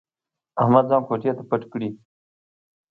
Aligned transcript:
احمد 0.61 0.85
ځان 0.89 1.01
کوټې 1.07 1.31
ته 1.37 1.43
پټ 1.49 1.61
کړي. 1.71 1.89